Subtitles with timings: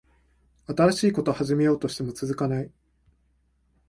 [0.65, 2.71] 新しいこと始めようとしても続かない